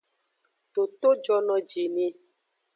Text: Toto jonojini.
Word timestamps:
Toto 0.73 1.09
jonojini. 1.23 2.05